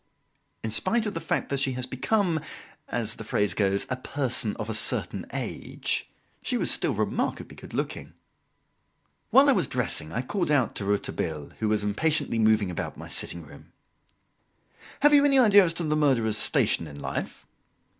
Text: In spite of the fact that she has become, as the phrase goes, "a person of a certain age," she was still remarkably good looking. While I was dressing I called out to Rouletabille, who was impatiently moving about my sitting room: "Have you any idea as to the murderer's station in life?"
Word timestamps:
In 0.63 0.71
spite 0.71 1.05
of 1.05 1.13
the 1.13 1.21
fact 1.21 1.49
that 1.49 1.59
she 1.59 1.73
has 1.73 1.85
become, 1.85 2.39
as 2.87 3.13
the 3.17 3.23
phrase 3.23 3.53
goes, 3.53 3.85
"a 3.87 3.95
person 3.97 4.55
of 4.55 4.67
a 4.67 4.73
certain 4.73 5.27
age," 5.31 6.09
she 6.41 6.57
was 6.57 6.71
still 6.71 6.95
remarkably 6.95 7.55
good 7.55 7.75
looking. 7.75 8.13
While 9.29 9.47
I 9.47 9.51
was 9.51 9.67
dressing 9.67 10.11
I 10.11 10.23
called 10.23 10.49
out 10.49 10.73
to 10.77 10.85
Rouletabille, 10.85 11.51
who 11.59 11.69
was 11.69 11.83
impatiently 11.83 12.39
moving 12.39 12.71
about 12.71 12.97
my 12.97 13.09
sitting 13.09 13.43
room: 13.45 13.73
"Have 15.03 15.13
you 15.13 15.23
any 15.23 15.37
idea 15.37 15.63
as 15.63 15.75
to 15.75 15.83
the 15.83 15.95
murderer's 15.95 16.35
station 16.39 16.87
in 16.87 16.99
life?" 16.99 17.45